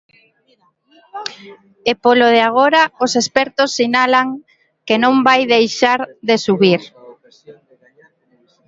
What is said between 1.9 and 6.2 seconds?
polo de agora os expertos sinalan que non vai deixar